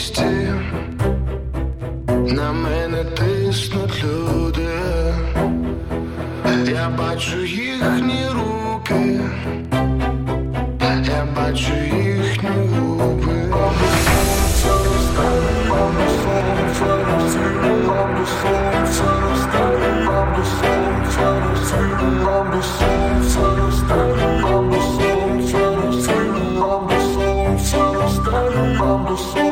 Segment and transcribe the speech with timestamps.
[0.00, 0.52] місті
[2.08, 4.68] на мене тиснуть люди,
[6.70, 9.20] я бачу їхні руки,
[11.04, 12.48] я бачу їхні
[12.78, 13.40] губи.
[28.80, 29.49] Bumble Soul.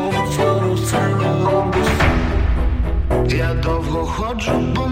[4.19, 4.89] chodzą po.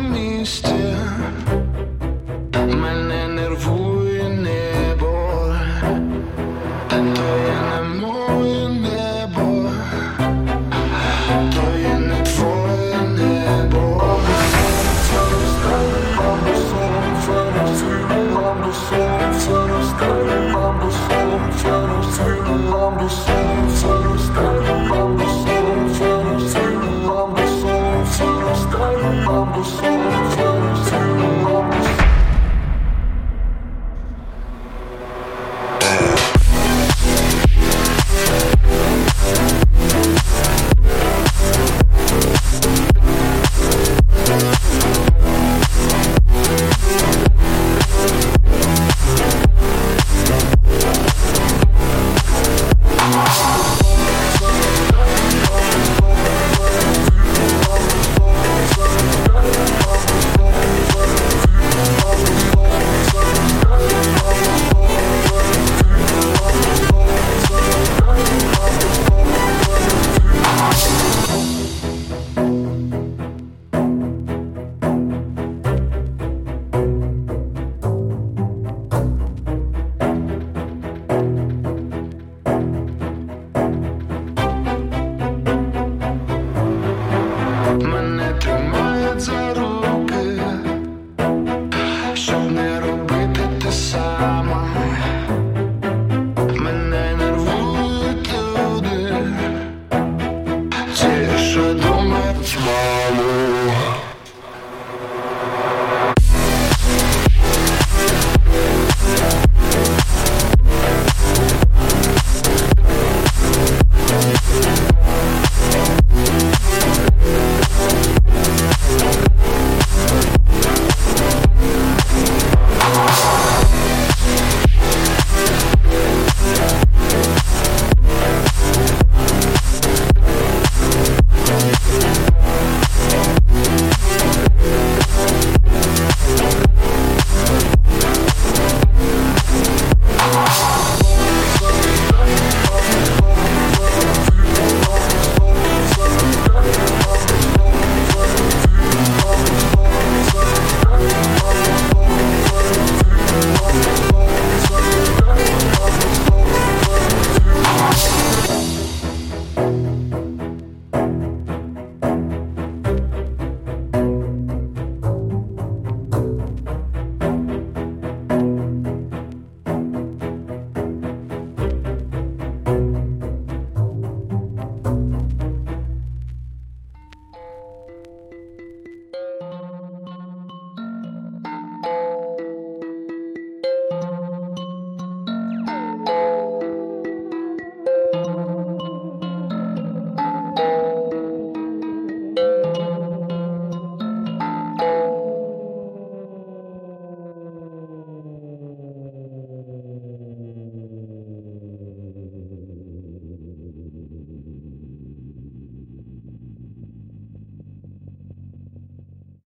[93.97, 94.36] side.